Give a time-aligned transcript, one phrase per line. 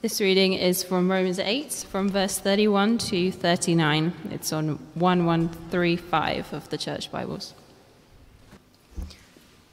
[0.00, 4.12] This reading is from Romans 8, from verse 31 to 39.
[4.30, 7.52] It's on 1135 of the Church Bibles.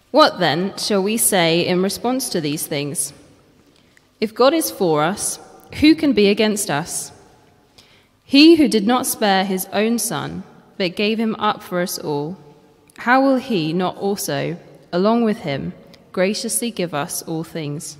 [0.09, 3.13] What then shall we say in response to these things?
[4.19, 5.39] If God is for us,
[5.75, 7.12] who can be against us?
[8.23, 10.42] He who did not spare his own son,
[10.78, 12.36] but gave him up for us all,
[12.98, 14.57] how will he not also,
[14.92, 15.73] along with him,
[16.12, 18.00] graciously give us all things?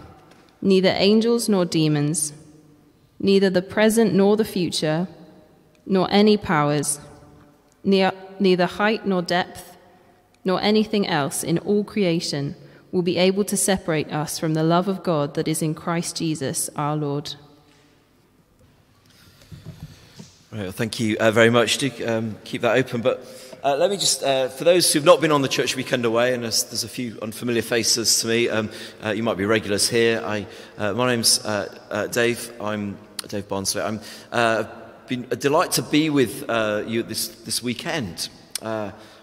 [0.61, 2.33] neither angels nor demons,
[3.19, 5.07] neither the present nor the future,
[5.85, 6.99] nor any powers,
[7.83, 9.77] neither height nor depth,
[10.43, 12.55] nor anything else in all creation
[12.91, 16.17] will be able to separate us from the love of God that is in Christ
[16.17, 17.35] Jesus our Lord.
[20.51, 21.77] Right, well, thank you uh, very much.
[21.77, 22.99] Do um, keep that open.
[23.01, 23.25] But
[23.63, 26.33] uh, let me just, uh, for those who've not been on the church weekend away,
[26.33, 28.71] and there's, there's a few unfamiliar faces to me, um,
[29.05, 30.19] uh, you might be regulars here.
[30.25, 30.47] I,
[30.79, 32.51] uh, my name's uh, Dave.
[32.59, 33.83] I'm Dave Barnsley.
[33.83, 33.99] I'm
[35.07, 36.49] been a delight to be with
[36.87, 38.29] you this, this weekend.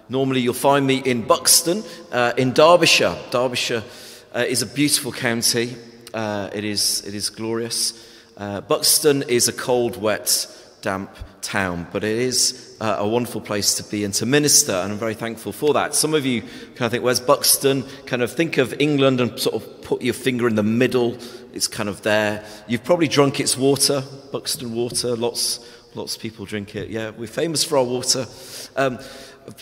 [0.09, 1.83] normally, you'll find me in Buxton,
[2.37, 3.17] in Derbyshire.
[3.31, 3.83] Derbyshire
[4.37, 5.75] is a beautiful county.
[6.15, 8.07] it is, it is glorious.
[8.37, 10.47] Buxton is a cold, wet
[10.89, 14.91] damp town, but it is uh, a wonderful place to be and to minister, and
[14.91, 15.95] I'm very thankful for that.
[15.95, 17.85] Some of you kind of think, where's Buxton?
[18.07, 21.19] Kind of think of England and sort of put your finger in the middle.
[21.53, 22.43] It's kind of there.
[22.69, 25.15] You've probably drunk its water, Buxton water.
[25.15, 25.61] Lots,
[25.95, 26.89] lots of people drink it.
[26.89, 28.25] Yeah, we're famous for our water.
[28.75, 28.99] Um,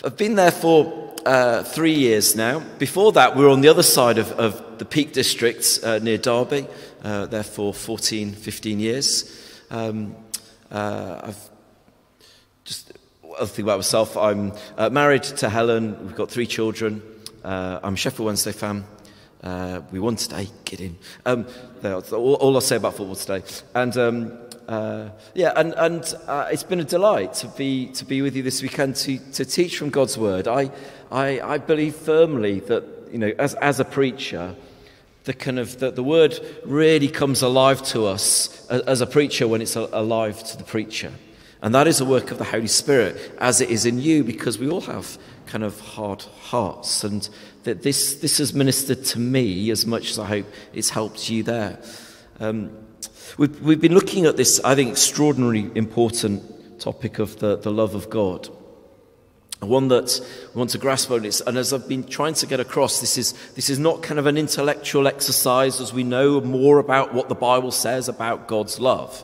[0.05, 2.59] I've been there for uh, three years now.
[2.79, 6.17] Before that, we were on the other side of, of the Peak District uh, near
[6.17, 6.67] Derby,
[7.03, 9.43] uh, there for 14, 15 years.
[9.69, 10.15] Um,
[10.71, 11.49] uh, I've
[12.65, 12.93] just
[13.37, 14.17] other thing about myself.
[14.17, 15.97] I'm uh, married to Helen.
[16.05, 17.01] We've got three children.
[17.43, 18.85] Uh, I'm Sheffield Wednesday fan.
[19.43, 20.47] Uh, we won today.
[20.65, 20.97] Get in.
[21.25, 21.45] Um,
[21.83, 23.43] all, all, I'll say about football today.
[23.75, 28.21] And um, uh, yeah, and, and uh, it's been a delight to be to be
[28.21, 30.47] with you this weekend to, to teach from God's word.
[30.47, 30.71] I,
[31.11, 34.55] I, I believe firmly that you know, as, as a preacher,
[35.27, 39.61] the kind of the, the word really comes alive to us as a preacher when
[39.61, 41.11] it's alive to the preacher.
[41.61, 44.57] And that is a work of the Holy Spirit as it is in you because
[44.57, 47.03] we all have kind of hard hearts.
[47.03, 47.27] And
[47.63, 51.43] that this, this has ministered to me as much as I hope it's helped you
[51.43, 51.77] there.
[52.39, 52.71] Um,
[53.37, 57.95] we've, we've been looking at this, I think, extraordinarily important topic of the, the love
[57.95, 58.47] of God
[59.65, 60.21] one that
[60.53, 63.17] we want to grasp on is, and as I've been trying to get across, this
[63.17, 67.27] is, this is not kind of an intellectual exercise as we know more about what
[67.27, 69.23] the Bible says about God's love.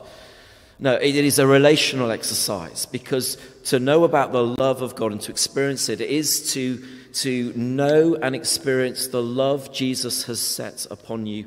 [0.80, 5.20] No, it is a relational exercise because to know about the love of God and
[5.22, 11.26] to experience it is to, to know and experience the love Jesus has set upon
[11.26, 11.46] you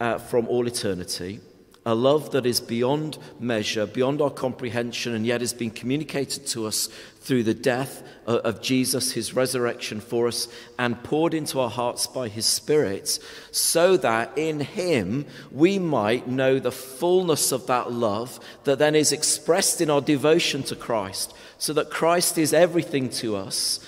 [0.00, 1.40] uh, from all eternity
[1.88, 6.66] a love that is beyond measure, beyond our comprehension, and yet has been communicated to
[6.66, 6.90] us
[7.22, 10.48] through the death of Jesus, his resurrection for us,
[10.78, 13.18] and poured into our hearts by his Spirit,
[13.50, 19.10] so that in him we might know the fullness of that love that then is
[19.10, 23.80] expressed in our devotion to Christ, so that Christ is everything to us,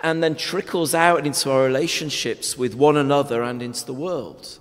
[0.00, 4.60] and then trickles out into our relationships with one another and into the world.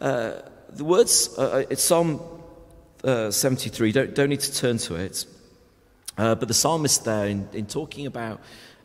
[0.00, 0.40] Uh,
[0.70, 2.20] the words, uh, uh, it's Psalm
[3.04, 5.26] uh, 73, don't, don't need to turn to it.
[6.18, 8.40] Uh, but the psalmist there, in, in talking about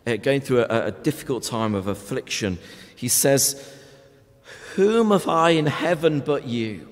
[0.06, 2.58] uh, going through a, a difficult time of affliction,
[2.96, 3.74] he says,
[4.76, 6.88] Whom have I in heaven but you?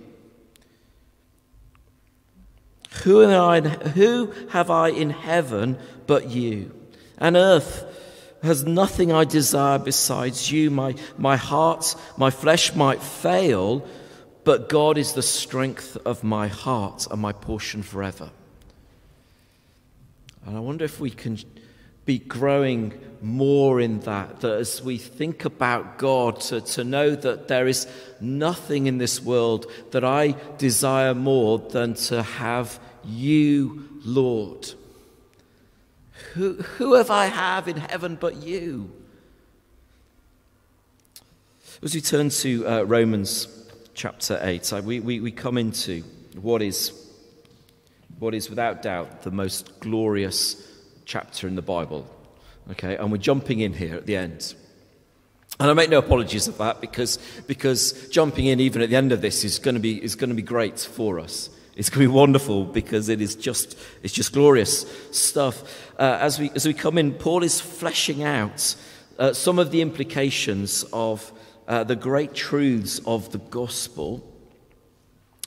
[3.03, 5.77] Who, I, who have I in heaven
[6.07, 6.75] but you?
[7.17, 7.85] And earth
[8.41, 10.71] has nothing I desire besides you.
[10.71, 13.85] My, my heart, my flesh might fail,
[14.49, 18.31] but God is the strength of my heart and my portion forever.
[20.43, 21.37] And I wonder if we can
[22.05, 27.47] be growing more in that, that as we think about God, to, to know that
[27.47, 27.85] there is
[28.19, 34.73] nothing in this world that I desire more than to have you, Lord.
[36.33, 38.91] Who, who have I have in heaven but you?
[41.83, 43.58] As we turn to uh, Romans
[43.99, 46.01] chapter 8, we, we, we come into
[46.39, 46.93] what is,
[48.17, 50.65] what is without doubt the most glorious
[51.03, 52.09] chapter in the Bible.
[52.71, 54.55] Okay, and we're jumping in here at the end.
[55.59, 59.11] And I make no apologies of that because, because jumping in even at the end
[59.11, 61.49] of this is going to be, is going to be great for us.
[61.75, 65.91] It's going to be wonderful because it is just, it's just glorious stuff.
[65.99, 68.77] Uh, as, we, as we come in, Paul is fleshing out
[69.17, 71.33] uh, some of the implications of
[71.69, 74.25] uh, the great truths of the gospel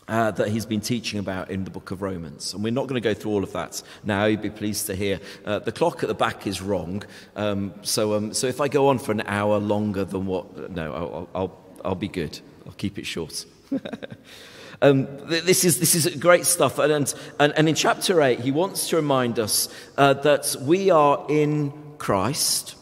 [0.09, 2.55] uh, that he's been teaching about in the book of Romans.
[2.55, 4.25] And we're not going to go through all of that now.
[4.27, 5.21] You'd be pleased to hear.
[5.45, 7.03] Uh, the clock at the back is wrong.
[7.35, 10.71] Um, so, um, so if I go on for an hour longer than what.
[10.71, 12.39] No, I'll, I'll, I'll be good.
[12.67, 13.45] I'll keep it short.
[14.83, 16.79] um, this, is, this is great stuff.
[16.79, 21.27] And, and, and in chapter 8, he wants to remind us uh, that we are
[21.29, 22.77] in Christ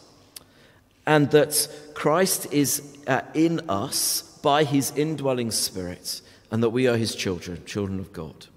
[1.07, 6.97] and that Christ is uh, in us by his indwelling spirit and that we are
[6.97, 8.47] his children, children of God.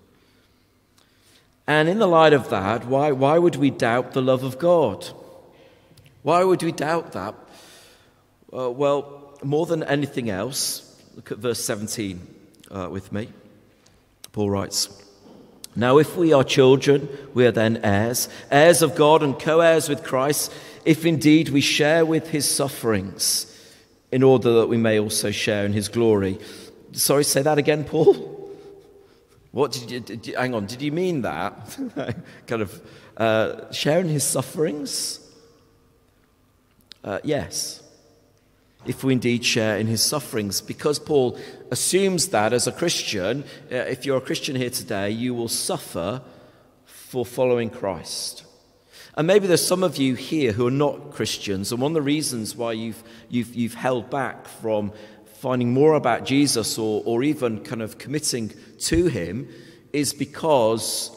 [1.66, 5.06] And in the light of that, why, why would we doubt the love of God?
[6.22, 7.34] Why would we doubt that?
[8.52, 12.26] Uh, well, more than anything else, look at verse 17
[12.70, 13.28] uh, with me.
[14.32, 14.88] Paul writes,
[15.76, 19.88] Now if we are children, we are then heirs, heirs of God and co heirs
[19.88, 20.52] with Christ,
[20.84, 23.53] if indeed we share with his sufferings,
[24.14, 26.38] in order that we may also share in his glory.
[26.92, 28.14] Sorry, say that again, Paul.
[29.50, 31.76] What did you, did you hang on, did you mean that?
[32.46, 32.80] kind of
[33.16, 35.18] uh, sharing his sufferings?
[37.02, 37.82] Uh, yes.
[38.86, 41.36] If we indeed share in his sufferings, because Paul
[41.72, 46.22] assumes that as a Christian, uh, if you're a Christian here today, you will suffer
[46.84, 48.43] for following Christ.
[49.16, 52.02] And maybe there's some of you here who are not Christians, and one of the
[52.02, 54.92] reasons why you've, you've, you've held back from
[55.36, 59.48] finding more about Jesus or, or even kind of committing to him
[59.92, 61.10] is because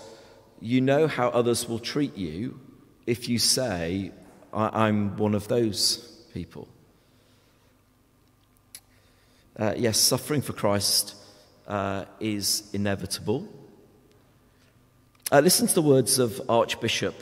[0.61, 2.59] you know how others will treat you
[3.07, 4.11] if you say,
[4.53, 5.97] I'm one of those
[6.33, 6.67] people.
[9.57, 11.15] Uh, yes, suffering for Christ
[11.67, 13.47] uh, is inevitable.
[15.31, 17.15] Uh, listen to the words of Archbishop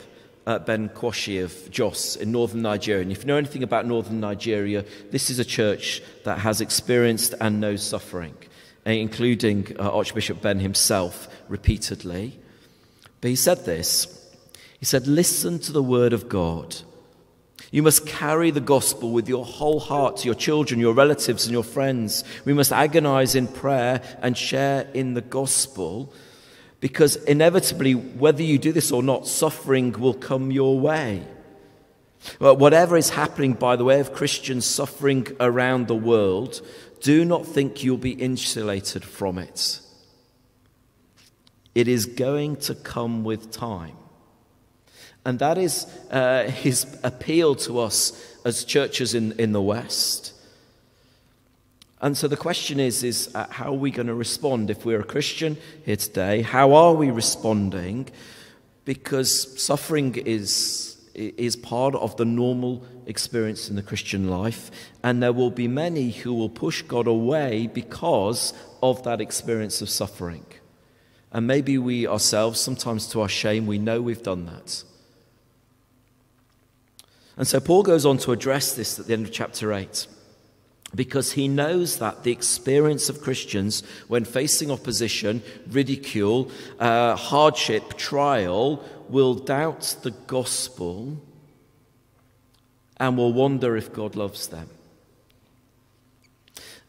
[0.46, 3.02] uh, Ben Kwashi of Jos in northern Nigeria.
[3.02, 7.34] And if you know anything about northern Nigeria, this is a church that has experienced
[7.40, 8.34] and knows suffering,
[8.86, 12.38] uh, including uh, Archbishop Ben himself repeatedly.
[13.20, 14.06] But he said this
[14.78, 16.76] He said, Listen to the word of God.
[17.72, 21.52] You must carry the gospel with your whole heart to your children, your relatives, and
[21.52, 22.22] your friends.
[22.44, 26.12] We must agonize in prayer and share in the gospel
[26.80, 31.26] because inevitably, whether you do this or not, suffering will come your way.
[32.38, 36.60] Whatever is happening by the way of Christians suffering around the world,
[37.00, 39.80] do not think you'll be insulated from it.
[41.74, 43.96] It is going to come with time.
[45.24, 50.32] And that is uh, his appeal to us as churches in, in the West.
[52.00, 55.00] And so the question is, is uh, how are we going to respond if we're
[55.00, 56.42] a Christian here today?
[56.42, 58.08] How are we responding?
[58.84, 64.70] Because suffering is, is part of the normal experience in the Christian life,
[65.02, 69.88] and there will be many who will push God away because of that experience of
[69.88, 70.44] suffering.
[71.32, 74.84] And maybe we ourselves, sometimes to our shame, we know we've done that.
[77.38, 80.06] And so Paul goes on to address this at the end of chapter 8
[80.96, 86.50] because he knows that the experience of Christians when facing opposition, ridicule,
[86.80, 91.18] uh, hardship, trial will doubt the gospel
[92.96, 94.68] and will wonder if God loves them.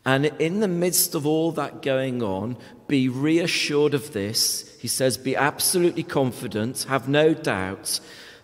[0.05, 2.55] And in the midst of all that going on,
[2.87, 4.73] be reassured of this.
[4.79, 7.99] He says, Be absolutely confident, have no doubt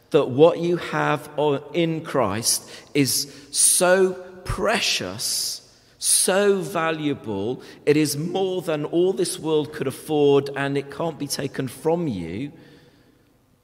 [0.10, 1.30] that what you have
[1.74, 5.62] in Christ is so precious,
[5.98, 11.28] so valuable, it is more than all this world could afford, and it can't be
[11.28, 12.52] taken from you.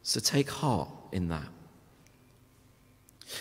[0.03, 1.47] So take heart in that.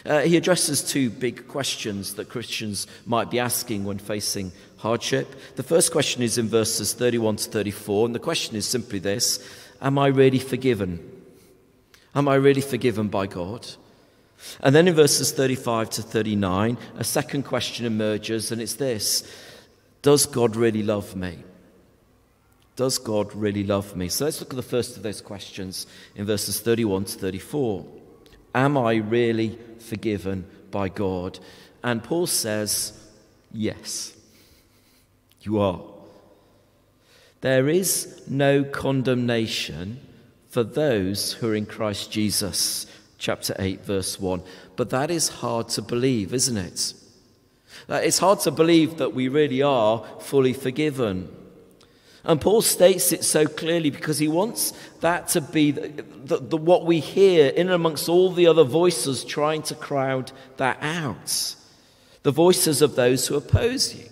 [0.04, 5.34] Uh, he addresses two big questions that Christians might be asking when facing hardship.
[5.56, 9.42] The first question is in verses 31 to 34, and the question is simply this
[9.80, 10.98] Am I really forgiven?
[12.14, 13.66] Am I really forgiven by God?
[14.60, 19.28] And then in verses 35 to 39, a second question emerges, and it's this
[20.02, 21.38] Does God really love me?
[22.76, 24.08] Does God really love me?
[24.08, 27.84] So let's look at the first of those questions in verses 31 to 34.
[28.54, 31.40] Am I really forgiven by God?
[31.82, 32.92] And Paul says,
[33.52, 34.14] Yes,
[35.40, 35.80] you are.
[37.40, 40.00] There is no condemnation
[40.48, 42.86] for those who are in Christ Jesus
[43.18, 44.42] chapter 8, verse 1.
[44.76, 46.94] But that is hard to believe, isn't it?
[47.88, 51.34] It's hard to believe that we really are fully forgiven.
[52.24, 55.88] And Paul states it so clearly because he wants that to be the,
[56.24, 60.78] the, the, what we hear in amongst all the other voices trying to crowd that
[60.82, 61.54] out.
[62.24, 64.04] The voices of those who oppose you.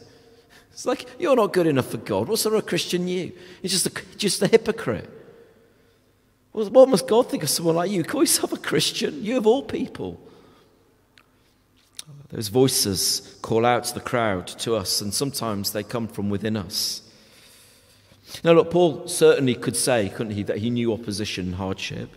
[0.72, 2.28] It's like, you're not good enough for God.
[2.28, 3.32] What sort of a Christian you?
[3.62, 5.10] You're just a, just a hypocrite.
[6.56, 8.02] What must God think of someone like you?
[8.02, 9.22] Call yourself a Christian?
[9.22, 10.18] You of all people.
[12.30, 16.56] Those voices call out to the crowd, to us, and sometimes they come from within
[16.56, 17.02] us.
[18.42, 22.08] Now, look, Paul certainly could say, couldn't he, that he knew opposition and hardship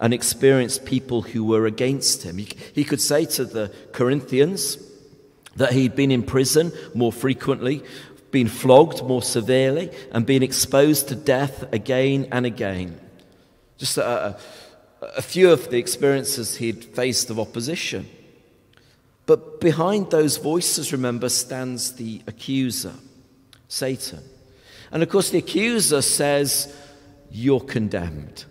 [0.00, 2.38] and experienced people who were against him.
[2.38, 4.76] He could say to the Corinthians
[5.54, 7.84] that he'd been in prison more frequently,
[8.32, 12.98] been flogged more severely, and been exposed to death again and again.
[13.78, 14.36] Just a,
[15.16, 18.08] a few of the experiences he'd faced of opposition.
[19.26, 22.94] But behind those voices, remember, stands the accuser,
[23.68, 24.22] Satan.
[24.90, 26.74] And of course, the accuser says,
[27.30, 28.44] You're condemned.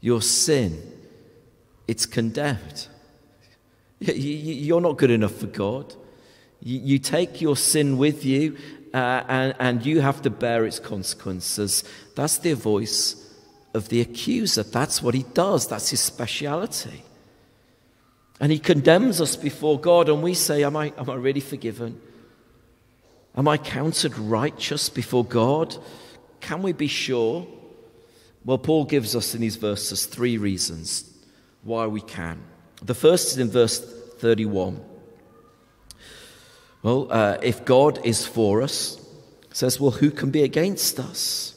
[0.00, 0.80] Your sin,
[1.86, 2.86] it's condemned.
[3.98, 5.94] You're not good enough for God.
[6.60, 8.56] You take your sin with you,
[8.92, 11.84] uh, and, and you have to bear its consequences.
[12.14, 13.25] That's their voice
[13.76, 14.64] of the accuser.
[14.64, 17.04] That's what he does, that's his speciality.
[18.40, 22.00] And he condemns us before God, and we say, Am I, am I really forgiven?
[23.36, 25.76] Am I counted righteous before God?
[26.40, 27.46] Can we be sure?
[28.44, 31.12] Well, Paul gives us in these verses three reasons
[31.62, 32.40] why we can.
[32.82, 33.78] The first is in verse
[34.18, 34.80] 31.
[36.82, 39.00] Well, uh, if God is for us,
[39.52, 41.55] says, well, who can be against us?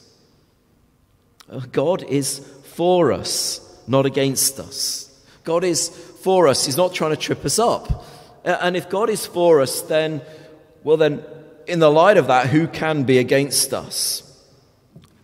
[1.72, 2.38] God is
[2.74, 5.06] for us, not against us.
[5.44, 5.88] God is
[6.22, 6.66] for us.
[6.66, 8.04] He's not trying to trip us up.
[8.44, 10.22] And if God is for us, then,
[10.84, 11.24] well, then,
[11.66, 14.22] in the light of that, who can be against us?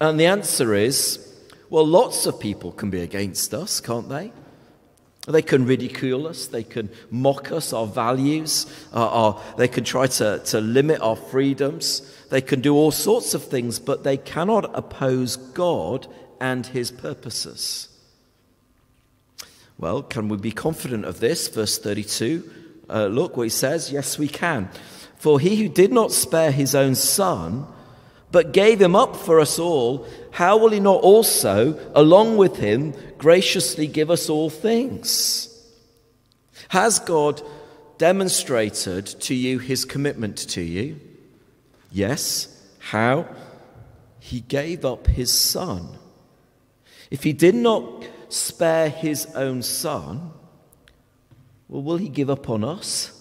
[0.01, 1.23] And the answer is,
[1.71, 4.33] well, lots of people can be against us, can't they?
[5.27, 10.07] They can ridicule us, they can mock us, our values, uh, our, they can try
[10.07, 14.71] to, to limit our freedoms, they can do all sorts of things, but they cannot
[14.77, 16.07] oppose God
[16.41, 17.89] and his purposes.
[19.79, 21.49] Well, can we be confident of this?
[21.49, 22.51] Verse 32.
[22.89, 23.91] Uh, look what he says.
[23.93, 24.71] Yes, we can.
[25.17, 27.67] For he who did not spare his own son,
[28.37, 32.93] but gave him up for us all, how will he not also, along with him,
[33.17, 35.49] graciously give us all things?
[36.69, 37.41] Has God
[37.97, 41.01] demonstrated to you his commitment to you?
[41.91, 42.63] Yes.
[42.79, 43.27] How?
[44.21, 45.97] He gave up his son.
[47.11, 50.31] If he did not spare his own son,
[51.69, 53.16] well, will he give up on us?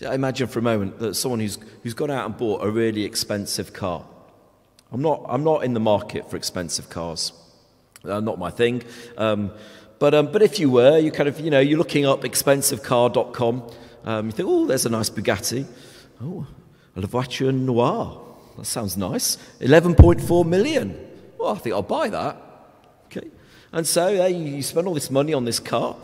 [0.00, 3.72] Imagine for a moment that someone who's, who's gone out and bought a really expensive
[3.72, 4.04] car.
[4.92, 7.32] I'm not, I'm not in the market for expensive cars.
[8.04, 8.82] Uh, not my thing.
[9.16, 9.52] Um,
[9.98, 13.70] but, um, but if you were, you kind of, you know, you're looking up expensivecar.com.
[14.04, 15.64] Um, you think, oh, there's a nice Bugatti.
[16.20, 16.46] Oh,
[16.96, 18.20] a voiture noire.
[18.58, 19.38] That sounds nice.
[19.60, 21.08] 11.4 million.
[21.38, 22.36] Well, I think I'll buy that.
[23.06, 23.28] Okay.
[23.72, 25.96] And so you spend all this money on this car.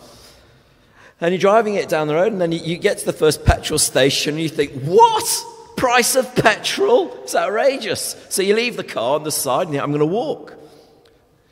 [1.21, 3.45] And you're driving it down the road, and then you, you get to the first
[3.45, 5.45] petrol station, and you think, what?
[5.77, 7.13] Price of petrol?
[7.23, 8.17] It's outrageous.
[8.29, 10.55] So you leave the car on the side, and you think, I'm going to walk.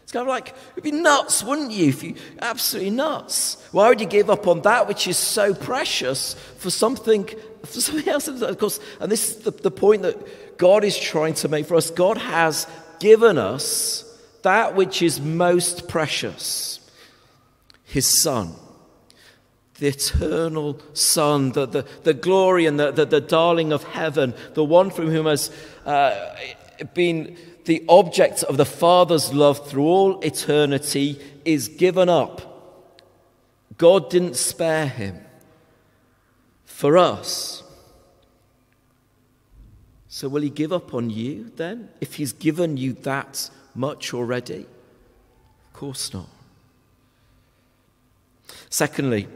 [0.05, 1.89] It's kind of like, it'd be nuts, wouldn't you?
[1.89, 3.57] If you absolutely nuts.
[3.73, 7.29] Why would you give up on that which is so precious for something,
[7.65, 8.29] for something else?
[8.29, 11.75] Of course, and this is the, the point that God is trying to make for
[11.75, 11.91] us.
[11.91, 12.69] God has
[13.01, 14.05] given us
[14.43, 16.79] that which is most precious
[17.85, 18.55] His Son
[19.79, 24.65] the eternal Son, the, the, the glory and the, the, the, darling of heaven, the
[24.65, 25.51] one from whom has
[25.85, 26.35] uh,
[26.95, 32.53] been the object of the Father's love through all eternity, is given up,
[33.77, 35.21] God didn't spare him
[36.65, 37.63] for us.
[40.09, 44.67] So, will he give up on you then if he's given you that much already?
[45.67, 46.29] Of course not.
[48.71, 49.29] Secondly,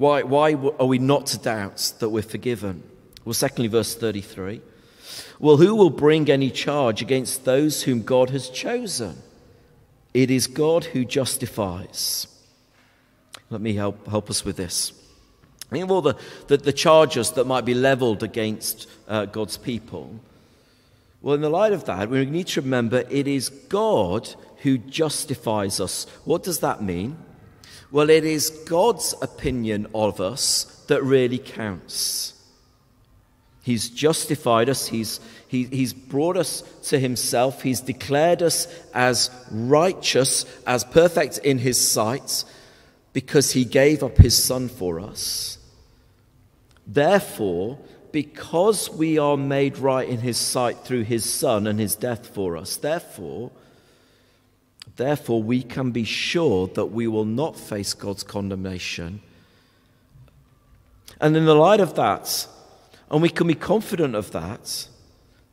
[0.00, 2.82] why, why are we not to doubt that we're forgiven?
[3.26, 4.62] Well, secondly, verse 33.
[5.38, 9.18] Well, who will bring any charge against those whom God has chosen?
[10.14, 12.26] It is God who justifies.
[13.50, 14.94] Let me help, help us with this.
[15.70, 16.16] Mean, of all the,
[16.46, 20.18] the, the charges that might be leveled against uh, God's people,
[21.20, 25.78] well, in the light of that, we need to remember it is God who justifies
[25.78, 26.06] us.
[26.24, 27.18] What does that mean?
[27.92, 32.34] Well, it is God's opinion of us that really counts.
[33.62, 40.46] He's justified us, he's, he, he's brought us to Himself, He's declared us as righteous,
[40.66, 42.44] as perfect in His sight,
[43.12, 45.58] because He gave up His Son for us.
[46.86, 47.78] Therefore,
[48.12, 52.56] because we are made right in His sight through His Son and His death for
[52.56, 53.50] us, therefore,
[55.00, 59.22] Therefore, we can be sure that we will not face God's condemnation.
[61.22, 62.46] And in the light of that,
[63.10, 64.88] and we can be confident of that,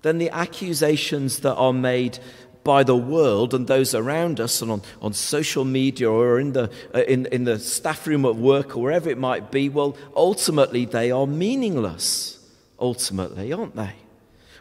[0.01, 2.19] then the accusations that are made
[2.65, 6.69] by the world and those around us and on, on social media or in the,
[6.93, 10.83] uh, in, in the staff room at work or wherever it might be, well, ultimately
[10.83, 12.37] they are meaningless.
[12.81, 13.93] Ultimately, aren't they?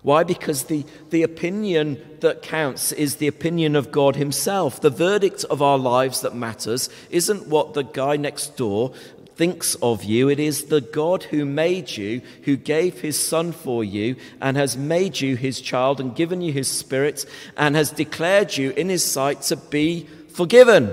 [0.03, 0.23] Why?
[0.23, 4.81] Because the, the opinion that counts is the opinion of God Himself.
[4.81, 8.93] The verdict of our lives that matters isn't what the guy next door
[9.37, 10.29] thinks of you.
[10.29, 14.77] It is the God who made you, who gave His Son for you, and has
[14.77, 17.27] made you His child and given you His Spirit,
[17.57, 20.93] and has declared you in His sight to be forgiven.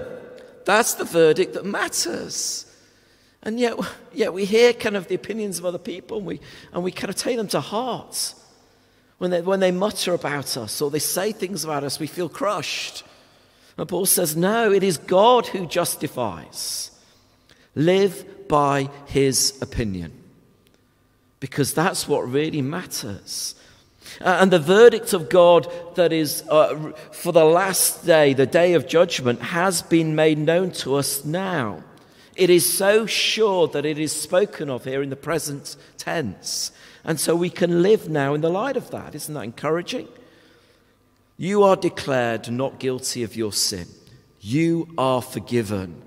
[0.66, 2.66] That's the verdict that matters.
[3.42, 3.78] And yet,
[4.14, 6.40] yet we hear kind of the opinions of other people and we,
[6.72, 8.34] and we kind of take them to heart.
[9.18, 12.30] When they, when they mutter about us or they say things about us, we feel
[12.30, 13.04] crushed.
[13.78, 16.92] And Paul says, No, it is God who justifies.
[17.76, 20.12] Live by his opinion.
[21.40, 23.56] Because that's what really matters.
[24.22, 28.74] Uh, and the verdict of God that is uh, for the last day, the day
[28.74, 31.84] of judgment, has been made known to us now.
[32.36, 36.72] It is so sure that it is spoken of here in the present tense.
[37.04, 39.14] And so we can live now in the light of that.
[39.14, 40.08] Isn't that encouraging?
[41.38, 43.88] You are declared not guilty of your sin.
[44.40, 46.02] You are forgiven.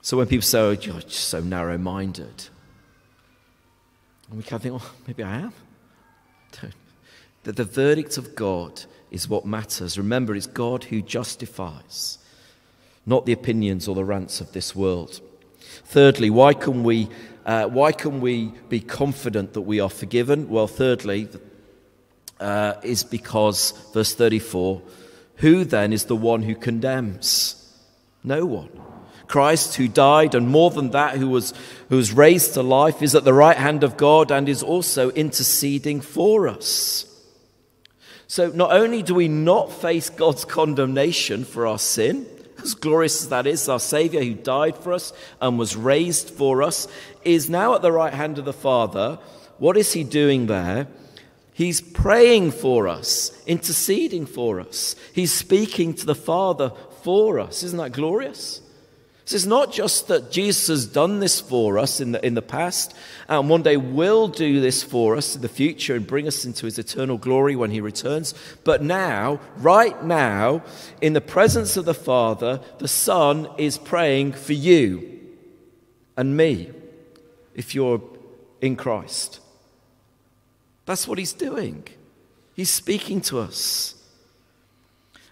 [0.00, 2.48] So when people say, oh, you're so narrow minded,
[4.28, 5.52] and we kind of think, oh, maybe I am.
[7.44, 9.98] That the verdict of God is what matters.
[9.98, 12.18] Remember, it's God who justifies,
[13.04, 15.20] not the opinions or the rants of this world.
[15.84, 17.08] Thirdly, why can we
[17.44, 20.48] uh, why can we be confident that we are forgiven?
[20.48, 21.28] Well, thirdly,
[22.40, 24.82] uh, is because, verse 34,
[25.36, 27.58] who then is the one who condemns?
[28.22, 28.70] No one.
[29.26, 31.54] Christ, who died, and more than that, who was,
[31.88, 35.10] who was raised to life, is at the right hand of God and is also
[35.10, 37.06] interceding for us.
[38.26, 42.26] So, not only do we not face God's condemnation for our sin,
[42.62, 46.62] as glorious as that is, our Saviour who died for us and was raised for
[46.62, 46.88] us
[47.24, 49.18] is now at the right hand of the Father.
[49.58, 50.88] What is he doing there?
[51.52, 54.96] He's praying for us, interceding for us.
[55.12, 56.72] He's speaking to the Father
[57.02, 57.62] for us.
[57.62, 58.61] Isn't that glorious?
[59.32, 62.42] So it's not just that Jesus has done this for us in the, in the
[62.42, 62.94] past
[63.28, 66.66] and one day will do this for us in the future and bring us into
[66.66, 70.62] his eternal glory when he returns, but now, right now,
[71.00, 75.18] in the presence of the Father, the Son is praying for you
[76.14, 76.70] and me
[77.54, 78.02] if you're
[78.60, 79.40] in Christ.
[80.84, 81.88] That's what he's doing.
[82.52, 83.94] He's speaking to us.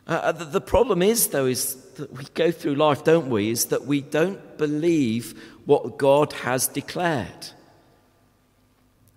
[0.09, 3.51] Uh, uh, the, the problem is, though, is that we go through life, don't we,
[3.51, 7.49] is that we don't believe what God has declared.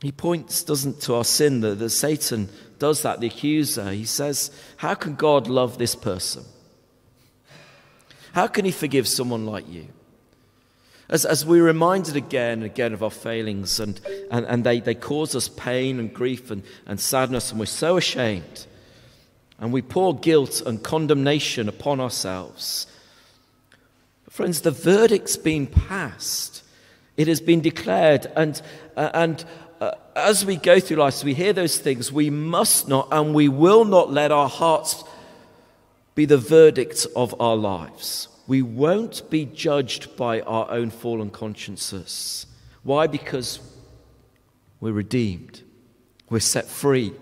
[0.02, 3.92] He points, doesn't, to our sin, that, that Satan does that, the accuser.
[3.92, 6.44] He says, How can God love this person?
[8.34, 9.88] How can he forgive someone like you?
[11.10, 14.00] As, as we're reminded again and again of our failings, and,
[14.32, 17.98] and, and they, they cause us pain and grief and, and sadness, and we're so
[17.98, 18.66] ashamed
[19.60, 22.88] and we pour guilt and condemnation upon ourselves.
[24.26, 26.64] But friends, the verdict's been passed.
[27.18, 28.62] It has been declared, and,
[28.98, 29.46] uh, and
[29.80, 33.34] uh, as we go through life, as we hear those things, we must not and
[33.34, 35.04] we will not let our hearts
[36.16, 38.28] be the verdict of our lives.
[38.48, 42.46] we won't be judged by our own fallen consciences.
[42.84, 43.08] Why?
[43.08, 43.60] Because
[44.80, 45.62] we're redeemed,
[46.30, 47.14] we're set free.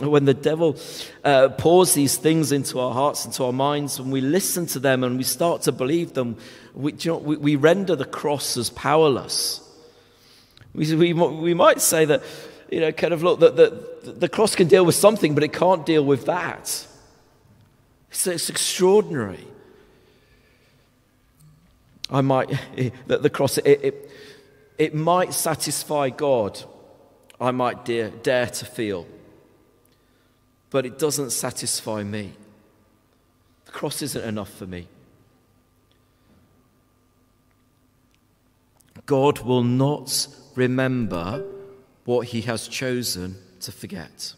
[0.00, 0.76] When the devil
[1.22, 5.04] uh, pours these things into our hearts, into our minds, when we listen to them
[5.04, 6.36] and we start to believe them,
[6.74, 9.60] we, you know, we, we render the cross as powerless.
[10.74, 12.22] We, we, we might say that,
[12.70, 15.52] you know, kind of look, that the, the cross can deal with something, but it
[15.52, 16.86] can't deal with that.
[18.10, 19.46] It's, it's extraordinary.
[22.10, 22.50] I might,
[23.06, 24.10] that the cross, it, it,
[24.76, 26.60] it might satisfy God,
[27.40, 29.06] I might dare, dare to feel,
[30.74, 32.32] but it doesn't satisfy me.
[33.66, 34.88] The cross isn't enough for me.
[39.06, 41.44] God will not remember
[42.04, 44.34] what he has chosen to forget.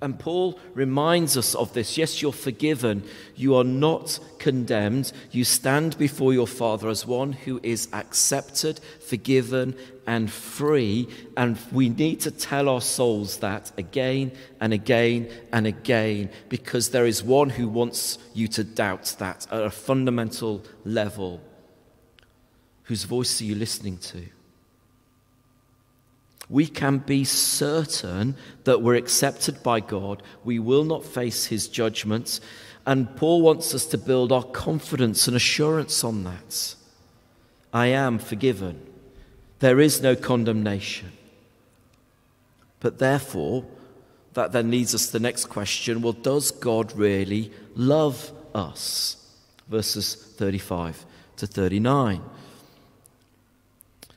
[0.00, 1.98] And Paul reminds us of this.
[1.98, 3.02] Yes, you're forgiven.
[3.34, 5.12] You are not condemned.
[5.32, 9.74] You stand before your Father as one who is accepted, forgiven,
[10.06, 11.08] and free.
[11.36, 17.06] And we need to tell our souls that again and again and again because there
[17.06, 21.40] is one who wants you to doubt that at a fundamental level.
[22.84, 24.22] Whose voice are you listening to?
[26.52, 30.22] we can be certain that we're accepted by God.
[30.44, 32.42] We will not face his judgments.
[32.84, 36.74] And Paul wants us to build our confidence and assurance on that.
[37.72, 38.86] I am forgiven.
[39.62, 41.12] There is no condemnation.
[42.80, 43.64] But therefore,
[44.34, 49.24] that then leads us to the next question well, does God really love us?
[49.68, 52.22] Verses 35 to 39.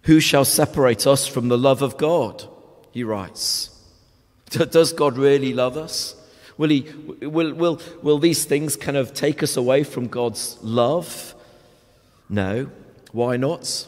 [0.06, 2.50] Who shall separate us from the love of God?
[2.92, 3.70] He writes.
[4.50, 6.16] Does God really love us?
[6.58, 11.36] Will, he, will, will, will these things kind of take us away from God's love?
[12.30, 12.72] No.
[13.12, 13.88] Why not?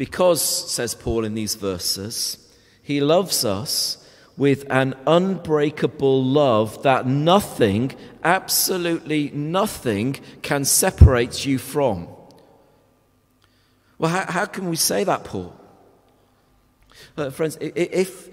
[0.00, 2.38] Because, says Paul in these verses,
[2.82, 4.02] he loves us
[4.34, 7.92] with an unbreakable love that nothing,
[8.24, 12.08] absolutely nothing, can separate you from.
[13.98, 15.54] Well, how, how can we say that, Paul?
[17.14, 18.30] Uh, friends, if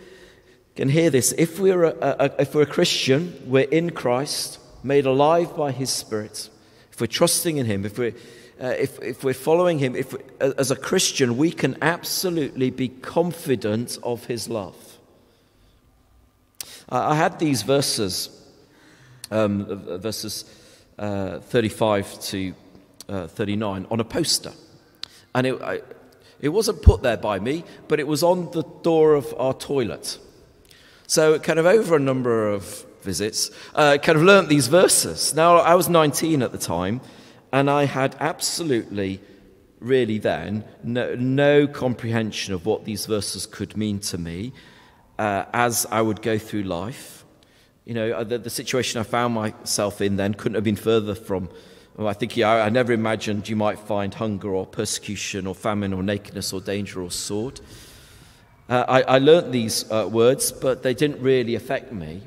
[0.77, 5.06] can hear this, if we're a, a, if we're a Christian, we're in Christ, made
[5.06, 6.49] alive by His Spirit.
[6.93, 8.15] If we're trusting in Him, if we're
[8.62, 13.98] uh, if, if we're following Him, if as a Christian, we can absolutely be confident
[14.04, 14.76] of His love.
[16.89, 18.30] I had these verses,
[19.30, 19.65] um,
[20.00, 20.46] verses
[20.98, 22.54] uh, 35 to
[23.10, 24.54] uh, 39, on a poster.
[25.36, 25.82] And it, I,
[26.39, 30.17] it wasn't put there by me, but it was on the door of our toilet.
[31.08, 35.34] So, kind of over a number of visits, uh, kind of learnt these verses.
[35.34, 37.02] Now, I was 19 at the time,
[37.51, 39.21] and I had absolutely,
[39.79, 44.53] really then, no, no comprehension of what these verses could mean to me
[45.19, 47.25] uh, as I would go through life.
[47.86, 51.15] You know, uh, the, the situation I found myself in then couldn't have been further
[51.15, 51.49] from
[51.97, 55.93] well, I think yeah, I never imagined you might find hunger or persecution or famine
[55.93, 57.60] or nakedness or danger or sword.
[58.69, 62.21] Uh, I, I learnt these uh, words, but they didn't really affect me.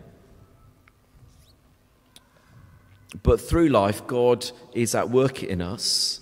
[3.22, 6.20] But through life, God is at work in us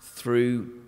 [0.00, 0.80] through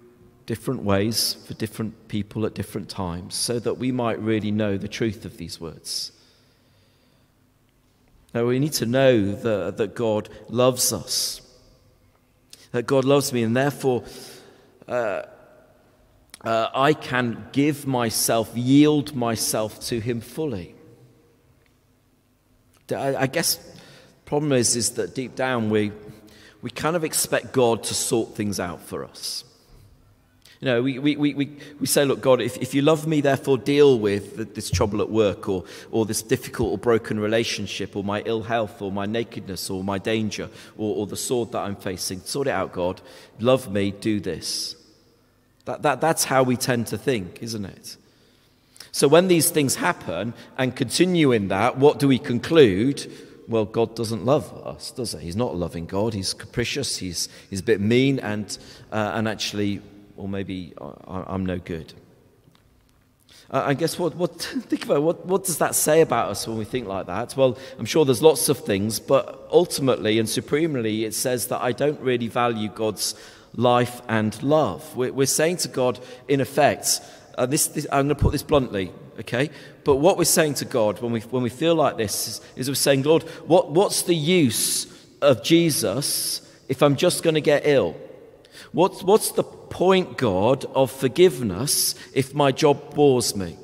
[0.46, 4.88] different ways for different people at different times so that we might really know the
[4.88, 6.12] truth of these words.
[8.34, 11.40] Now, we need to know that, that God loves us
[12.74, 14.02] that God loves me, and therefore
[14.88, 15.22] uh,
[16.40, 20.74] uh, I can give myself, yield myself to Him fully.
[22.90, 23.73] I, I guess
[24.34, 25.92] problem is, is that deep down we,
[26.60, 29.44] we kind of expect God to sort things out for us.
[30.60, 33.58] You know, we, we, we, we say, look, God, if, if you love me, therefore
[33.58, 38.22] deal with this trouble at work or, or this difficult or broken relationship or my
[38.26, 42.18] ill health or my nakedness or my danger or, or the sword that I'm facing.
[42.22, 43.00] Sort it out, God.
[43.38, 44.74] Love me, do this.
[45.66, 47.96] That, that, that's how we tend to think, isn't it?
[48.90, 53.08] So when these things happen and continue in that, what do we conclude?
[53.46, 55.18] Well, God doesn't love us, does he?
[55.18, 56.14] He's not a loving God.
[56.14, 56.96] He's capricious.
[56.96, 58.56] He's, he's a bit mean and,
[58.90, 59.82] uh, and actually
[60.16, 61.92] or maybe I, am no good.
[63.50, 66.56] Uh, I guess what, what, think about what, what does that say about us when
[66.56, 67.36] we think like that?
[67.36, 71.72] Well, I'm sure there's lots of things, but ultimately and supremely, it says that I
[71.72, 73.14] don't really value God's
[73.54, 74.96] life and love.
[74.96, 77.00] We're, we're saying to God, in effect,
[77.36, 79.50] uh, this, this, I'm going to put this bluntly, okay?
[79.84, 82.68] But what we're saying to God when we, when we feel like this is, is
[82.68, 84.86] we're saying, Lord, what, what's the use
[85.20, 87.96] of Jesus if I'm just going to get ill?
[88.72, 93.56] What's, what's the point, God, of forgiveness if my job bores me?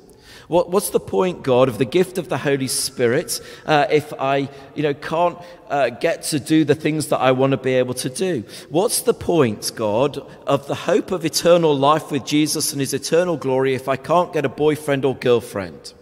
[0.51, 4.49] What, what's the point, God, of the gift of the Holy Spirit uh, if I
[4.75, 5.37] you know, can't
[5.69, 8.43] uh, get to do the things that I want to be able to do?
[8.67, 13.37] What's the point, God, of the hope of eternal life with Jesus and his eternal
[13.37, 15.93] glory if I can't get a boyfriend or girlfriend?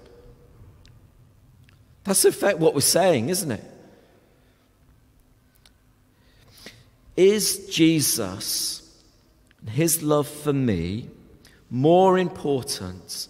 [2.03, 3.63] That's in fact what we're saying, isn't it?
[7.15, 8.99] Is Jesus,
[9.61, 11.11] and his love for me,
[11.69, 13.27] more important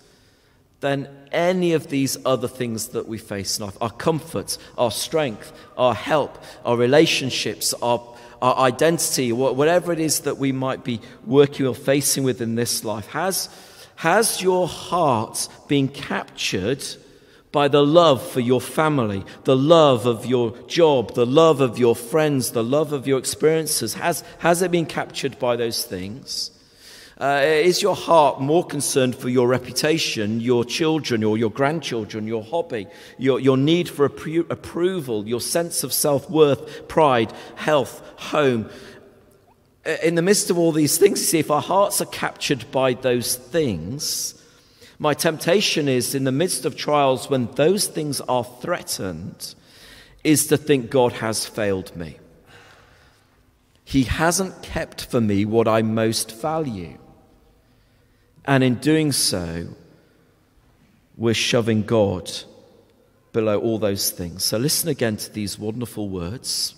[0.79, 3.77] than any of these other things that we face in life?
[3.81, 10.37] Our comfort, our strength, our help, our relationships, our, our identity, whatever it is that
[10.37, 13.07] we might be working or facing with in this life.
[13.07, 13.49] Has,
[13.97, 16.83] has your heart been captured?
[17.51, 21.95] by the love for your family, the love of your job, the love of your
[21.95, 23.95] friends, the love of your experiences?
[23.95, 26.51] Has, has it been captured by those things?
[27.19, 32.43] Uh, is your heart more concerned for your reputation, your children or your grandchildren, your
[32.43, 38.69] hobby, your, your need for appro- approval, your sense of self worth, pride, health, home?
[39.85, 42.93] Uh, in the midst of all these things, see, if our hearts are captured by
[42.93, 44.41] those things,
[44.97, 49.55] my temptation is, in the midst of trials, when those things are threatened,
[50.23, 52.17] is to think God has failed me.
[53.83, 56.97] He hasn't kept for me what I most value.
[58.45, 59.67] And in doing so,
[61.17, 62.31] we're shoving God
[63.33, 64.43] below all those things.
[64.43, 66.75] So listen again to these wonderful words.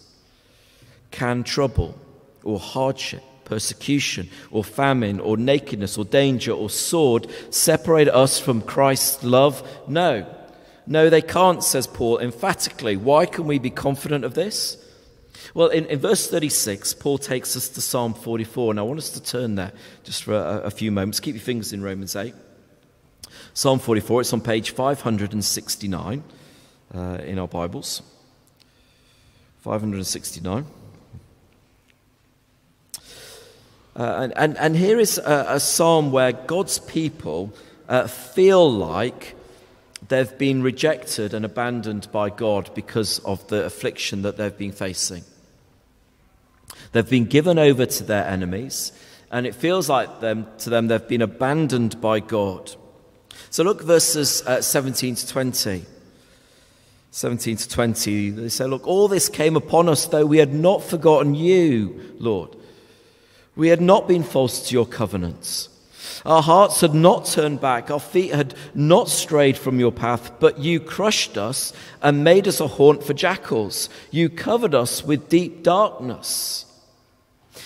[1.11, 1.97] Can trouble
[2.43, 9.23] or hardship persecution or famine or nakedness or danger or sword separate us from Christ's
[9.23, 9.67] love?
[9.87, 10.25] No.
[10.87, 12.97] No, they can't, says Paul emphatically.
[12.97, 14.80] Why can we be confident of this?
[15.53, 19.09] Well, in, in verse 36, Paul takes us to Psalm 44, and I want us
[19.11, 19.71] to turn there
[20.03, 21.19] just for a, a few moments.
[21.19, 22.33] Keep your fingers in Romans 8.
[23.53, 26.23] Psalm 44, it's on page 569
[26.93, 28.01] uh, in our Bibles.
[29.61, 30.65] 569.
[33.93, 37.53] Uh, and, and, and, here is a, a, psalm where God's people
[37.89, 39.35] uh, feel like
[40.07, 45.23] they've been rejected and abandoned by God because of the affliction that they've been facing.
[46.91, 48.91] They've been given over to their enemies,
[49.31, 52.75] and it feels like them, to them they've been abandoned by God.
[53.49, 55.85] So look verses uh, 17 to 20.
[57.11, 60.81] 17 to 20, they say, Look, all this came upon us, though we had not
[60.81, 62.55] forgotten you, Lord.
[63.55, 65.67] We had not been false to your covenants.
[66.25, 70.59] Our hearts had not turned back, our feet had not strayed from your path, but
[70.59, 73.89] you crushed us and made us a haunt for jackals.
[74.09, 76.65] You covered us with deep darkness.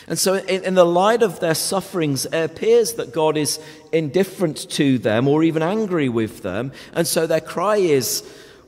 [0.07, 3.59] And so, in, in, the light of their sufferings, it appears that God is
[3.91, 6.71] indifferent to them or even angry with them.
[6.93, 8.23] And so, their cry is,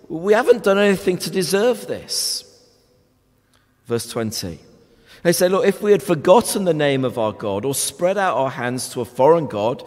[0.09, 2.43] We haven't done anything to deserve this.
[3.85, 4.59] Verse 20
[5.23, 8.37] they say, Look, if we had forgotten the name of our God or spread out
[8.37, 9.83] our hands to a foreign God,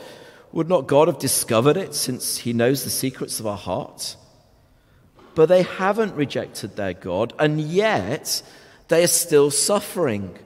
[0.53, 4.17] would not God have discovered it since he knows the secrets of our heart?
[5.35, 8.43] But they haven't rejected their God, and yet
[8.89, 10.37] they are still suffering.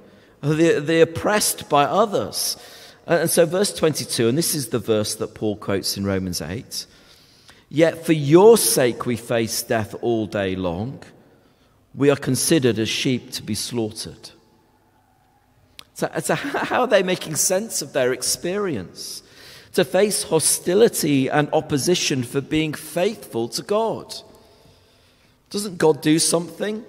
[0.44, 2.56] They're, oppressed by others.
[3.08, 6.42] Uh, and so, verse 22, and this is the verse that Paul quotes in Romans
[6.42, 6.86] 8
[7.70, 11.02] Yet for your sake we face death all day long.
[11.94, 14.30] We are considered as sheep to be slaughtered.
[15.94, 19.22] So, so how are they making sense of their experience?
[19.72, 24.14] To face hostility and opposition for being faithful to God.
[25.50, 26.84] Doesn't God do something?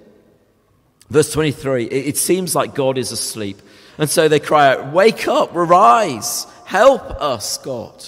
[1.10, 3.62] Verse 23 it, seems like God is asleep.
[3.98, 8.04] And so they cry out, Wake up, arise, help us, God.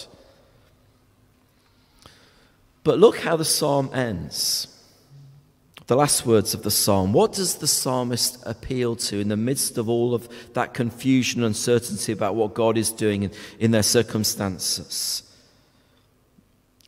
[2.83, 4.67] But look how the psalm ends
[5.87, 7.13] the last words of the psalm.
[7.13, 11.47] What does the psalmist appeal to in the midst of all of that confusion and
[11.47, 15.23] uncertainty about what God is doing in, in their circumstances?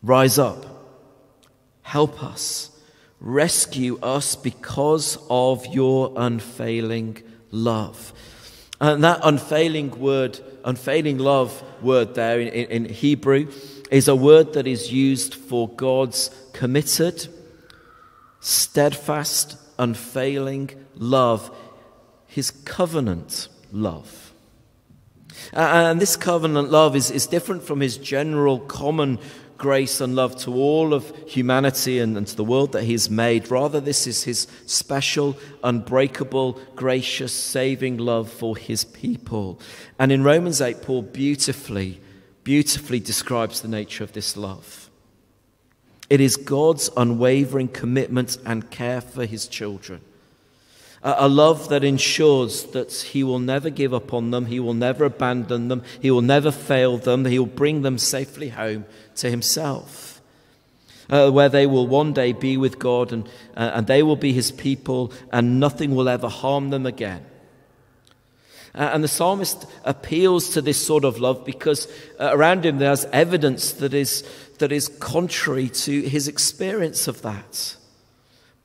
[0.03, 0.65] Rise up,
[1.81, 2.71] help us,
[3.19, 8.13] rescue us because of your unfailing love.
[8.81, 13.51] And that unfailing word, unfailing love word there in, in, Hebrew
[13.91, 17.27] is a word that is used for God's committed
[18.39, 21.53] steadfast, unfailing love,
[22.25, 24.33] his covenant love.
[25.51, 29.19] And this covenant love is, is different from his general common
[29.59, 33.09] grace and love to all of humanity and, and to the world that He has
[33.09, 33.51] made.
[33.51, 39.59] Rather, this is His special, unbreakable, gracious, saving love for His people.
[39.99, 42.01] And in Romans 8, Paul beautifully,
[42.43, 44.89] beautifully describes the nature of this love.
[46.09, 50.01] It is God's unwavering commitment and care for His children.
[51.01, 55.05] A love that ensures that He will never give up on them, He will never
[55.05, 58.85] abandon them, He will never fail them, He will bring them safely home
[59.15, 60.21] to Himself.
[61.09, 64.33] Uh, where they will one day be with God and, uh, and they will be
[64.33, 67.25] His people, and nothing will ever harm them again.
[68.75, 71.87] Uh, and the psalmist appeals to this sort of love because
[72.19, 74.23] uh, around him there's evidence that is,
[74.59, 77.75] that is contrary to his experience of that.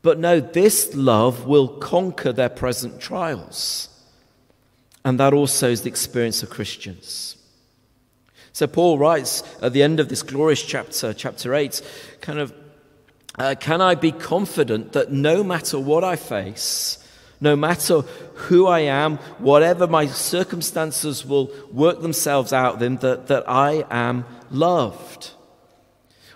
[0.05, 3.89] But no, this love will conquer their present trials.
[5.03, 7.39] And that also is the experience of Christians.
[8.53, 11.81] So Paul writes at the end of this glorious chapter, chapter 8,
[12.21, 12.53] kind of,
[13.39, 16.99] uh, can I be confident that no matter what I face,
[17.41, 23.49] no matter who I am, whatever my circumstances will work themselves out in, that, that
[23.49, 25.31] I am loved?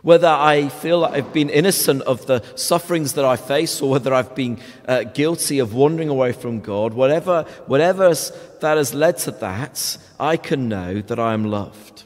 [0.03, 4.35] Whether I feel I've been innocent of the sufferings that I face or whether I've
[4.35, 8.15] been uh, guilty of wandering away from God, whatever, whatever
[8.61, 12.05] that has led to that, I can know that I am loved.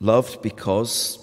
[0.00, 1.18] Loved because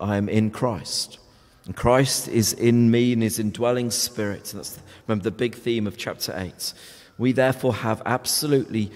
[0.00, 1.18] I am in Christ.
[1.64, 4.52] And Christ is in me and his indwelling spirit.
[4.52, 6.72] And that's, remember, the big theme of chapter 8.
[7.18, 8.90] We therefore have absolutely,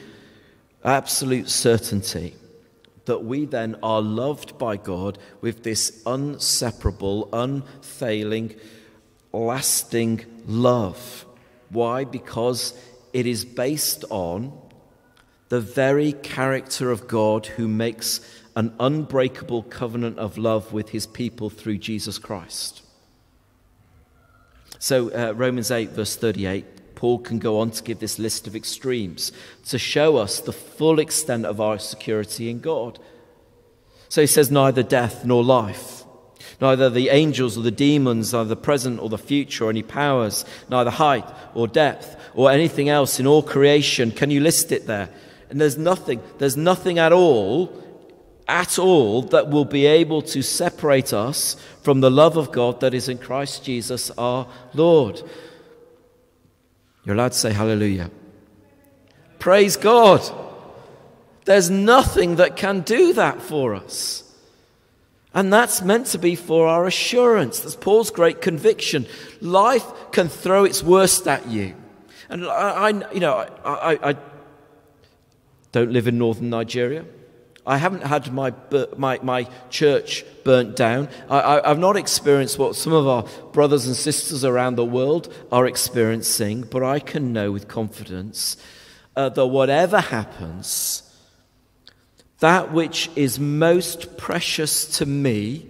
[0.82, 2.34] absolute certainty
[3.04, 8.54] that we then are loved by God with this unseparable, unfailing,
[9.32, 11.26] lasting love.
[11.70, 12.04] Why?
[12.04, 12.74] Because
[13.12, 14.52] it is based on
[15.48, 18.20] the very character of God who makes
[18.56, 22.82] an unbreakable covenant of love with his people through Jesus Christ.
[24.78, 26.64] So, uh, Romans 8, verse 38,
[27.02, 29.32] Paul can go on to give this list of extremes
[29.66, 33.00] to show us the full extent of our security in God.
[34.08, 36.04] So he says, neither death nor life,
[36.60, 40.44] neither the angels or the demons, neither the present or the future, or any powers,
[40.70, 44.12] neither height or depth or anything else in all creation.
[44.12, 45.08] Can you list it there?
[45.50, 47.82] And there's nothing, there's nothing at all,
[48.46, 52.94] at all, that will be able to separate us from the love of God that
[52.94, 55.20] is in Christ Jesus our Lord.
[57.04, 58.10] You're allowed to say hallelujah.
[59.38, 60.20] Praise God.
[61.44, 64.22] There's nothing that can do that for us.
[65.34, 67.60] And that's meant to be for our assurance.
[67.60, 69.06] That's Paul's great conviction.
[69.40, 71.74] Life can throw its worst at you.
[72.28, 73.34] And I, I you know,
[73.64, 74.16] I, I, I
[75.72, 77.04] don't live in northern Nigeria.
[77.64, 78.52] I haven't had my,
[78.96, 81.08] my, my church burnt down.
[81.30, 85.66] I, have not experienced what some of our brothers and sisters around the world are
[85.66, 88.56] experiencing, but I can know with confidence
[89.14, 91.04] uh, that whatever happens,
[92.40, 95.66] that which is most precious to me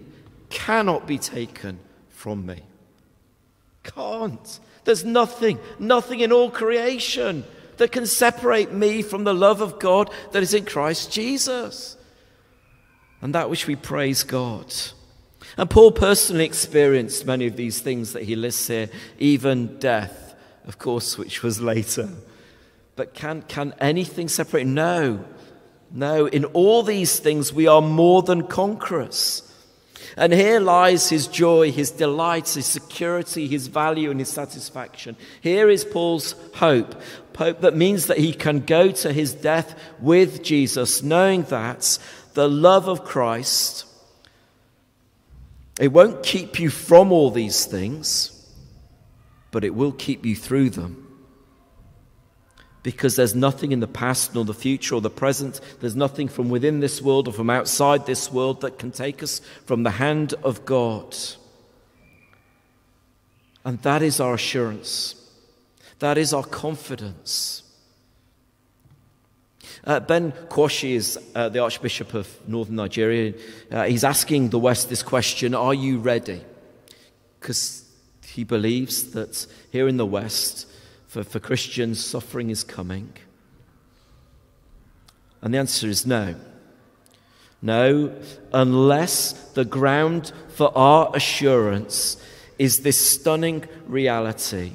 [0.48, 1.78] cannot be taken
[2.08, 2.60] from me.
[3.82, 4.60] Can't.
[4.84, 7.44] There's nothing, nothing in all creation
[7.76, 11.96] that can separate me from the love of God that is in Christ Jesus.
[13.20, 14.72] And that which we praise God.
[15.56, 20.34] And Paul personally experienced many of these things that he lists here, even death,
[20.66, 22.08] of course, which was later.
[22.96, 24.66] But can, can anything separate?
[24.66, 25.24] No.
[25.90, 29.42] No, in all these things we are more than conquerors.
[30.16, 35.16] And here lies his joy, his delight, his security, his value, and his satisfaction.
[35.40, 37.00] Here is Paul's hope.
[37.36, 41.98] Hope that means that he can go to his death with Jesus, knowing that
[42.34, 43.86] the love of Christ,
[45.80, 48.28] it won't keep you from all these things,
[49.50, 51.01] but it will keep you through them
[52.82, 55.60] because there's nothing in the past nor the future or the present.
[55.80, 59.40] There's nothing from within this world or from outside this world that can take us
[59.64, 61.16] from the hand of God.
[63.64, 65.14] And that is our assurance.
[66.00, 67.62] That is our confidence.
[69.84, 73.34] Uh, ben Kwashi is uh, the Archbishop of Northern Nigeria.
[73.70, 76.40] Uh, he's asking the West this question Are you ready?
[77.38, 77.84] Because
[78.26, 80.66] he believes that here in the West,
[81.12, 83.12] for, for Christians, suffering is coming?
[85.42, 86.36] And the answer is no.
[87.60, 88.16] No,
[88.54, 92.16] unless the ground for our assurance
[92.58, 94.72] is this stunning reality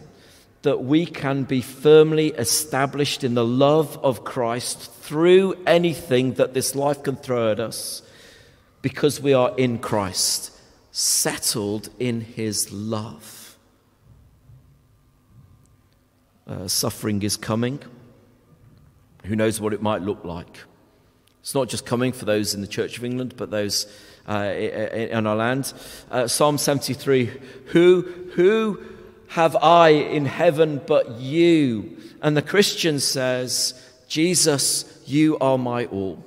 [0.61, 6.75] that we can be firmly established in the love of Christ through anything that this
[6.75, 8.03] life can throw at us,
[8.83, 10.51] because we are in Christ,
[10.91, 13.36] settled in his love.
[16.47, 17.79] Uh, suffering is coming.
[19.25, 20.59] Who knows what it might look like?
[21.41, 23.85] It's not just coming for those in the Church of England, but those
[24.27, 25.73] uh, in our land.
[26.11, 27.31] Uh, Psalm 73
[27.67, 28.01] Who,
[28.33, 28.81] who
[29.29, 31.97] have I in heaven but you?
[32.21, 36.23] And the Christian says, Jesus, you are my all.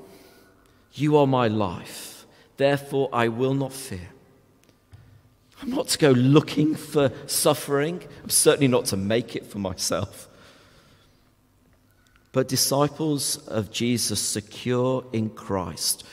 [0.95, 2.27] You are my life.
[2.57, 4.09] Therefore, I will not fear.
[5.63, 8.03] I'm not to go looking for suffering.
[8.23, 10.29] I'm certainly not to make it for myself.
[12.33, 16.05] But disciples of Jesus secure in Christ.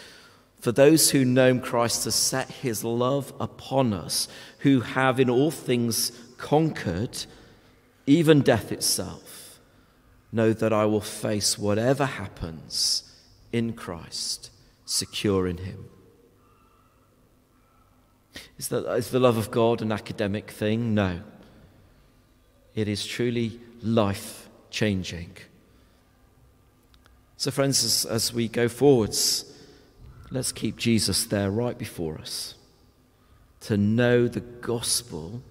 [0.60, 4.28] For those who know Christ has set his love upon us,
[4.60, 7.26] who have in all things conquered,
[8.06, 9.60] even death itself,
[10.32, 13.04] know that I will face whatever happens
[13.54, 14.52] in Christ,
[14.86, 15.90] secure in him.
[18.58, 20.94] Is, that, is the love of God an academic thing?
[20.94, 21.22] No.
[22.76, 25.36] It is truly life changing.
[27.38, 29.46] So, friends, as, as we go forwards,
[30.32, 32.56] let's keep Jesus there right before us.
[33.62, 35.42] To know the gospel,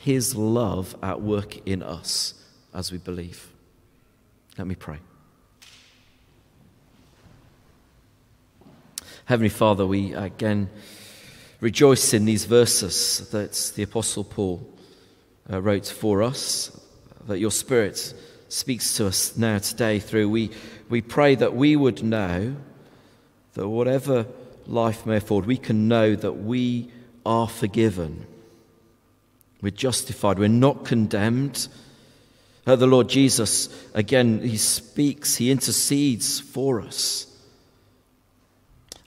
[0.00, 2.34] his love at work in us
[2.74, 3.48] as we believe.
[4.58, 4.98] Let me pray.
[9.26, 10.70] Heavenly Father, we again
[11.60, 14.66] rejoice in these verses that the Apostle Paul
[15.50, 16.78] uh, wrote for us,
[17.26, 18.14] that your Spirit
[18.48, 20.28] speaks to us now today through.
[20.28, 20.50] We,
[20.88, 22.56] we pray that we would know
[23.54, 24.26] that whatever
[24.66, 26.90] life may afford, we can know that we
[27.24, 28.26] are forgiven.
[29.62, 30.38] We're justified.
[30.38, 31.68] We're not condemned.
[32.66, 37.26] Uh, the Lord Jesus, again, He speaks, He intercedes for us.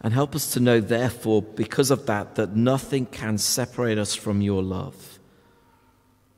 [0.02, 4.42] And help us to know, therefore, because of that, that nothing can separate us from
[4.42, 5.20] your love.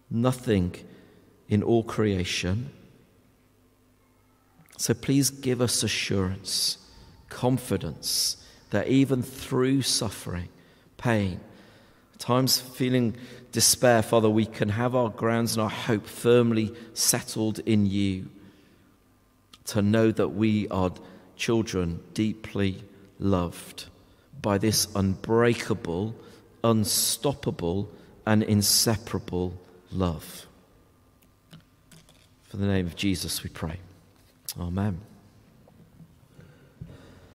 [0.10, 0.76] Nothing
[1.48, 2.72] in all creation.
[4.78, 6.80] So please give us assurance,
[7.30, 8.38] confidence
[8.72, 10.50] that even through suffering,
[10.98, 11.40] pain,
[12.18, 13.16] times feeling
[13.52, 18.28] despair, Father, we can have our grounds and our hope firmly settled in you.
[19.66, 20.92] To know that we are
[21.36, 22.84] children deeply
[23.22, 23.86] loved
[24.42, 26.14] by this unbreakable,
[26.64, 27.90] unstoppable,
[28.26, 29.54] and inseparable
[29.92, 30.48] love.
[32.50, 33.80] For the name of Jesus, we pray.
[34.60, 35.00] Amen.